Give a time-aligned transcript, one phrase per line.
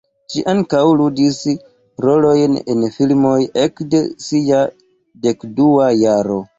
[0.35, 1.41] Ŝi ankaŭ ludis
[2.07, 4.67] rolojn en filmoj ekde sia
[5.29, 6.45] dekdua jaro.